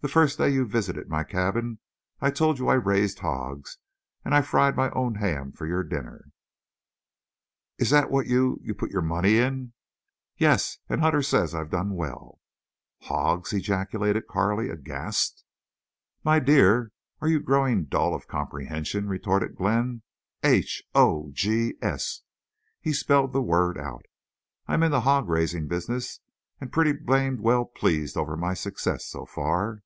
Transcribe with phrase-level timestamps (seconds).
[0.00, 1.80] "The first day you visited my cabin
[2.20, 3.78] I told you I raised hogs,
[4.24, 6.30] and I fried my own ham for your dinner."
[7.78, 9.72] "Is that what you—put your money in?"
[10.36, 10.78] "Yes.
[10.88, 12.40] And Hutter says I've done well."
[13.00, 15.42] "Hogs!" ejaculated Carley, aghast.
[16.22, 20.02] "My dear, are you growin' dull of comprehension?" retorted Glenn.
[20.44, 22.22] "H o g s."
[22.80, 24.06] He spelled the word out.
[24.68, 26.20] "I'm in the hog raising business,
[26.60, 29.82] and pretty blamed well pleased over my success so far."